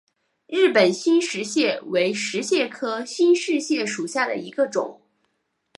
[0.47, 4.99] 日本新石蟹为石蟹科新石蟹属下的一个种。